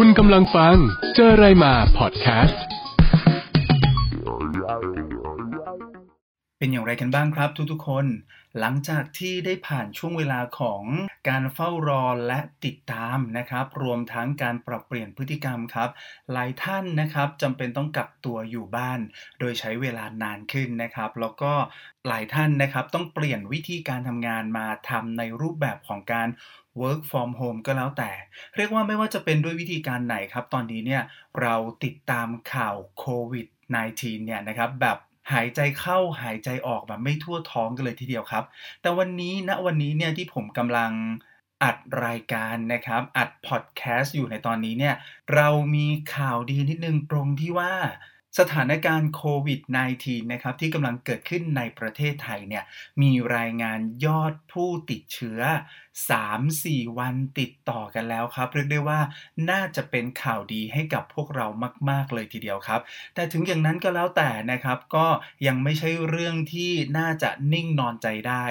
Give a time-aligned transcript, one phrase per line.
[0.00, 0.76] คุณกำลังฟัง
[1.14, 2.62] เจอไรมาพอดแคสต์
[6.58, 8.06] เป็นอย่างไรกันบ้างครับทุกๆคน
[8.58, 10.82] หลังจากที่ได้ผ่านช่วงเวลาของ
[11.28, 15.90] การเฝ้ารอและติดตามนะครับ รวมทั้งการปรับเปลี่ยนพฤติกรรมครับ
[16.32, 19.00] หลายท่านนะครับจำเป็นต้องกักตัวอยู่บ้าน
[19.38, 21.52] โดยใช้เวลานานขึ้นนะครับ แล้วก็
[22.06, 26.28] หลายท่านนะครับต้องเปลี่ยนวิธีการทำงานมาทำในรูปแบบของการ
[26.80, 28.10] work from home ก็แล้วแต่
[28.56, 31.02] เรียกว่าไม่ว่าจะเป็นด้วยวิธีการไหนครับ ตอนนี้เนี่ย
[31.40, 33.46] เราติดตามข่าวโควิด
[33.82, 34.98] -19 เนี่ยนะครับแบบ
[35.32, 38.44] หายใจเข้าหายใจออกแบบไม่ทั่วท้องกันเลยทีเดียวครับ
[38.80, 40.92] แต่วันนี้ณวันนี้เนี่ยที่ผมกำลัง
[41.62, 44.94] อัดรายการนะครับ อัดพอดแคสต์อยู่ในตอนนี้เนี่ย
[45.34, 47.72] เรามีข่าวดีนิดนึงตรงที่ว่า
[48.38, 49.60] สถานการณ์โควิด
[49.98, 52.64] -19 นะครับที่กำลังเกิดขึ้นในประเทศไทยเนี่ย
[53.02, 55.40] มีรายงานยอดผู้ติดเชื้อ
[56.10, 59.00] 3-4 วันติดต่อกันแล้วครับเรียกได้ว่า
[59.50, 61.46] น่าจะเป็นข่าวดีให้กับพวกเรา
[61.90, 62.80] มาก ๆ เลยทีเดียวครับ
[63.14, 65.06] แต่ถึงอย่างนั้นก็แล้วแต่นะครับก็
[65.46, 68.44] ยังไม่ใช่เรื่องที่น่าจะนิ่งนอนใจได้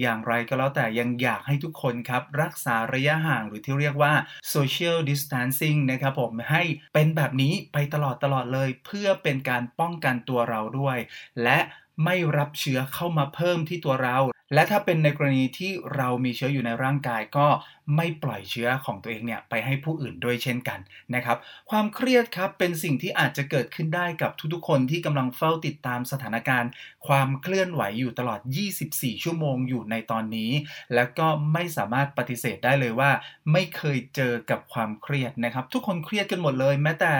[0.00, 4.12] อย่างไรก็แล้วแต่ยังอยากให้ทุกคนครับรักษาระยะห่างหรือที่เรียกว่า
[4.54, 6.62] social distancing นะครับผมให้
[6.94, 10.98] เป็นแบบนี้ไปตลอดตลอดเลย เพื่อเป็นการป้องกันตัวเราด้วย
[11.42, 11.58] และ
[12.04, 14.18] ไม่รับเชื้อเข้ามาเพิ่มที่ตัวเรา
[14.54, 17.48] และถ้าเป็นในกรณีที่เรามีเชื้ออยู่ในร่างกายก็
[17.96, 20.78] ไม่ปล่อยเชื้อของตัวเองเนี่ยไปให้ผู้อื่นด้วยเช่นกัน
[21.14, 21.38] นะครับ
[21.70, 26.70] ความเครียดครับเป็นสิ่งที่อาจจะเกิดขึ้นได้กับทุกๆคนที่กำลังเฝ้าติดตามสถานการณ์
[27.06, 30.52] ความเคลื่อนไหวอยู่ตลอด 24 ชั่วโมงอยู่ในตอนนี้
[30.94, 33.10] แล้วก็ไม่สามารถปฏิเสธได้เลยว่า
[33.52, 37.14] ไม่เคยเจอกับความเครียดนะครับ ทุกคนเครียดกันหมดเลย แม้แต่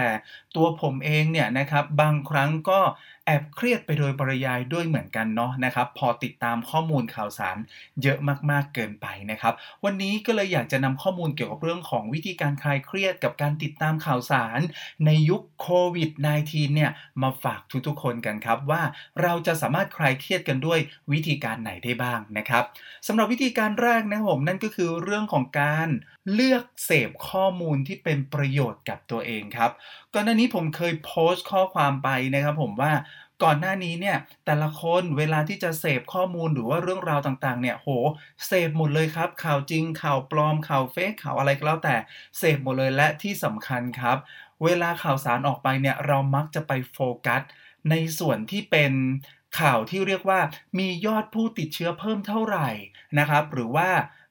[0.56, 2.80] ตัวผมเองเนี่ยนะครับบางครั้งก็
[3.26, 7.56] แอบเครียดไปโดยปริยายด้วยเหมือนกันเนาะนะครับ พอติดตามข้อมูลข่าวสาร
[8.02, 8.18] เยอะ
[8.50, 14.60] มากๆเกินไปนะครับ วันนี้ก็เลยอยากจะนำข้อมูลเกี่ยวกับเรื่องของวิธีการคลายเครียดกับการติดตามข่าวสาร
[15.06, 16.90] ในยุคโควิด -19 เนี่ย
[17.22, 18.82] มาฝากทุกๆคนกันครับว่า
[19.22, 20.78] เราจะสามารถคลายเครียดกันด้วย
[21.12, 22.64] วิธีการไหนได้บ้างนะครับ
[23.06, 25.88] สำหรับวิธีการแรกนะครับผมนั่นก็คือเรื่องของการ
[26.34, 29.70] เลือกเสพข้อมูลที่เป็นประโยชน์กับตัวเองครับ
[30.14, 32.92] ก่อนหน้านี้ผมเคยโพสต์ข้อความไปนะครับผมว่า
[33.42, 34.16] ก่อนหน้านี้เนี่ย
[34.46, 37.88] แต่ละคนเวลาที่จะเสพข้อมูลหรือว่าเรื่องราวต่างๆ เนี่ยโห
[38.46, 41.96] เสพหมดเลยครับ ข่าวจริงข่าวปลอมข่าวเฟกข่าวอะไรก็แล้วแต่
[42.38, 44.16] เสพหมดเลยและที่สำคัญครับ
[44.64, 47.42] เวลาข่าวสารออกไปเนี่ยเรามักจะไปโฟกัส
[47.90, 48.92] ในส่วนที่เป็น
[49.60, 50.40] ข่าวที่เรียกว่า
[50.78, 52.68] มียอดผู้ติดเชื้อเพิ่มเท่าไหร่
[53.18, 53.88] นะครับ หรือว่า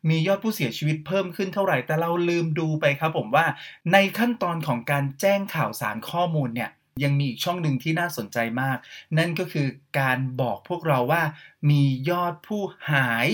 [0.09, 3.45] มียอดผู้เสียชีวิตเพิ่มขึ้นเท่าไหร่แต่เราลืมดูไปครับผมว่า
[3.93, 6.69] ในขั้นตอนของการแจ้งข่าวสารข้อมูลเนี่ย
[7.03, 8.77] ยังมีอีกช่องหนึ่งที่น่าสนใจมาก
[9.17, 9.67] นั่นก็คือ
[9.99, 11.23] การบอกพวกเราว่า
[11.69, 13.27] มียอดผู้หาย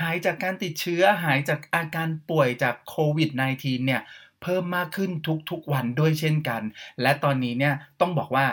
[0.00, 4.02] หายจากการติดเชื้อหายจากอาการป่วยจากโควิด -19 เนี่ย
[4.42, 5.10] เพิ่มมากขึ้น
[5.50, 6.62] ทุกๆวันด้วยเช่นกัน
[7.02, 8.46] และตอนนี้เนี่ยต้องบอกว่า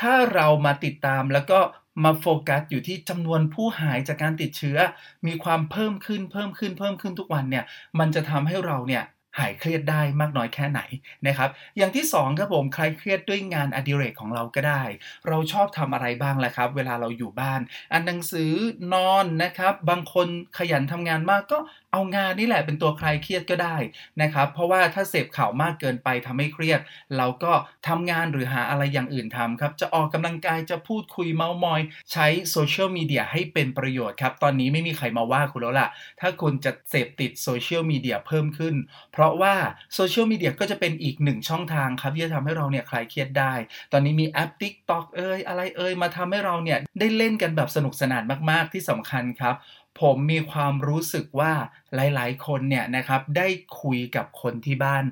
[0.00, 1.60] ถ้าเรามาติดตามแล้วก็
[2.04, 4.78] มาโฟกัสอยู่ที่จำนวนผู้หายจากการติดเชื้อ
[5.26, 7.64] มีความเพิ่มขึ้นเพิ่มขึ้นเพิ่มขึ้นทุกวันเนี่ย
[7.98, 9.02] มันจะทำให้เราเนี่ย
[9.38, 10.80] หายเครียดได้มากน้อยแค่ไหน
[11.26, 14.82] นะครับ อย่างที่2ครับผมใครเครียดด้วยงานอดิเรกของเราก็ได้
[15.28, 17.60] เราชอบทำอะไรบ้างแหละครับ เวลาเราอยู่บ้าน
[17.92, 18.52] อ่านหนังสือ
[18.94, 20.28] นอนนะครับ บางคน
[20.58, 21.58] ขยันทำงานมากก็
[21.94, 23.76] เอางานนี่แหละเป็นตัวคลายเครียดก็ได้
[24.22, 26.80] นะครับ เพราะว่าถ้าเสพข่าวมากเกินไปทำให้เครียด
[27.16, 27.52] เราก็
[27.88, 31.80] ทำงานหรือหาอะไรอย่างอื่นทำครับ จะออกกำลังกายจะพูดคุยเมาส์มอย
[32.12, 35.88] ใช้โซเชียลมีเดียให้เป็นประโยชน์ครับ ตอนนี้ไม่มีใครมาว่าคุณแล้วล่ะ
[36.20, 38.74] ถ้าคุณจะเสพติดโซเชียลมีเดียเพิ่มขึ้น
[39.12, 39.54] เพราะว่า
[39.94, 43.54] โซเชียลมีเดียก็จะเป็นอีกหนึ่งช่องทางครับที่จะทำให้เราเนี่ยคลายเครียดได้
[43.92, 49.56] ตอนนี้มีแอป TikTok เอ้ยอะไรเอ้ยมาทำให้เราเนี่ยได้เล่นกันแบบสนุกสนานมากๆที่สำคัญครับ
[50.00, 51.52] ผมมีความรู้สึกว่า
[51.94, 53.48] หลาย ๆ คนเนี่ยนะครับได้
[53.80, 55.04] คุยกับคนที่บ้าน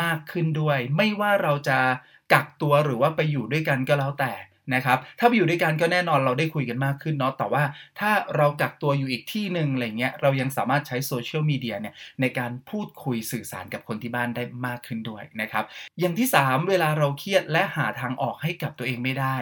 [0.00, 1.78] มากขึ้นด้วย ไม่ว่าเราจะ
[2.32, 4.32] กักตัวหรือว่าไปอยู่ด้วยกันก็แล้วแต่
[4.74, 7.62] นะครับ ถ้าไปอยู่ด้วยกันก็แน่นอนเราได้คุยกันมากขึ้นเนาะ แต่ว่า
[8.00, 15.64] ถ้าเรากักตัวอยู่อีกที่หนึ่งอะไรเงี้ย เรายังสามารถใช้โซเชียลมีเดียเนี่ยในการพูดคุยสื่อสารกับคนที่บ้านได้มากขึ้นด้วยนะครับ
[16.00, 19.36] อย่างที่ 3 เวลาเราเครียดและหาทางออกให้กับตัวเองไม่ได้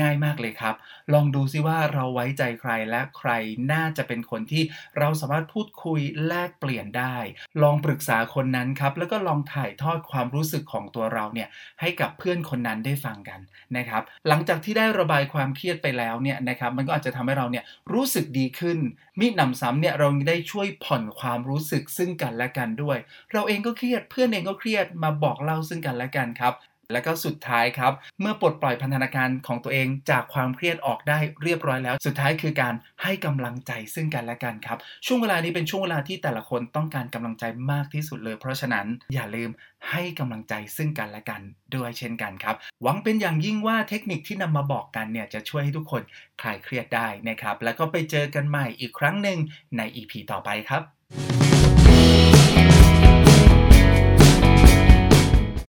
[0.00, 0.74] ง่ายมากเลยครับ
[1.14, 3.30] ลองดูซิว่าเราไว้ใจใครและใคร
[3.72, 4.62] น่าจะเป็นคนที่
[4.98, 7.16] เราสามารถพูดคุยแลกเปลี่ยนได้
[7.62, 11.48] ลองปรึกษาคนนั้นครับ แล้วก็ลองถ่ายทอดความรู้สึกของตัวเราเนี่ย
[11.80, 13.40] ให้กับเพื่อนคนนั้นได้ฟังกัน
[13.76, 18.78] นะครับ หลังจากที่ได้ระบายความเครียดไปแล้วเนี่ยนะครับมันก็อาจจะทำให้เราเนี่ยรู้สึกดีขึ้น
[19.20, 22.98] มิหนำซ้ำเนี่ยเราได้ช่วยผ่อนความรู้สึกซึ่งกันและกันด้วย
[23.32, 26.54] เราเองก็เครียดเพื่อนเองก็เครียดมาบอกเล่าซึ่งกันและกันครับ
[26.92, 39.50] และก็สุดท้ายครับ เมื่อปลดปล่อยพันธนาการของตัวเองจากความเครียดออกได้เรียบร้อยแล้ว สุดท้ายคือการให้กำลังใจซึ่งกันและกันครับ ช่วงเวลานี้เป็นช่วงเวลาที่แต่ละคนต้องการกำลังใจมากที่สุดเลย เพราะฉะนั้นอย่าลืม
[39.90, 41.40] ให้กำลังใจซึ่งกันและกัน
[41.74, 46.02] ด้วยเช่นกันครับ หวังเป็นอย่างยิ่งว่าเทคนิคที่นำมาบอกกันเนี่ยจะช่วยให้ทุกคน
[46.42, 49.38] คลายเครียดได้นะครับ แล้วก็ไปเจอกันใหม่อีกครั้งหนึ่ง
[49.76, 50.82] ใน EP ต่อไปครับ